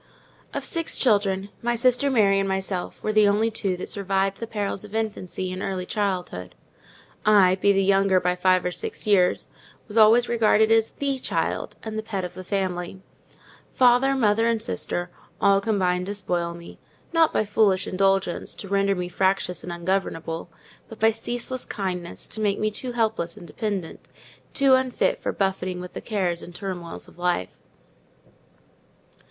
Of 0.51 0.65
six 0.65 0.97
children, 0.97 1.49
my 1.61 1.75
sister 1.75 2.09
Mary 2.09 2.39
and 2.39 2.49
myself 2.49 3.03
were 3.03 3.13
the 3.13 3.27
only 3.27 3.51
two 3.51 3.77
that 3.77 3.87
survived 3.87 4.39
the 4.39 4.47
perils 4.47 4.83
of 4.83 4.95
infancy 4.95 5.51
and 5.53 5.61
early 5.61 5.85
childhood. 5.85 6.55
I, 7.23 7.53
being 7.61 7.75
the 7.75 7.83
younger 7.83 8.19
by 8.19 8.35
five 8.35 8.65
or 8.65 8.71
six 8.71 9.05
years, 9.05 9.45
was 9.87 9.97
always 9.97 10.27
regarded 10.27 10.71
as 10.71 10.89
the 10.89 11.19
child, 11.19 11.75
and 11.83 11.99
the 11.99 12.01
pet 12.01 12.25
of 12.25 12.33
the 12.33 12.43
family: 12.43 12.99
father, 13.73 14.15
mother, 14.15 14.47
and 14.47 14.59
sister, 14.59 15.11
all 15.39 15.61
combined 15.61 16.07
to 16.07 16.15
spoil 16.15 16.55
me—not 16.55 17.31
by 17.31 17.45
foolish 17.45 17.85
indulgence, 17.85 18.55
to 18.55 18.67
render 18.67 18.95
me 18.95 19.07
fractious 19.07 19.63
and 19.63 19.71
ungovernable, 19.71 20.49
but 20.89 20.99
by 20.99 21.11
ceaseless 21.11 21.63
kindness, 21.63 22.27
to 22.29 22.41
make 22.41 22.57
me 22.57 22.71
too 22.71 22.93
helpless 22.93 23.37
and 23.37 23.45
dependent—too 23.45 24.73
unfit 24.73 25.21
for 25.21 25.31
buffeting 25.31 25.79
with 25.79 25.93
the 25.93 26.01
cares 26.01 26.41
and 26.41 26.55
turmoils 26.55 27.07
of 27.07 27.19
life. 27.19 27.59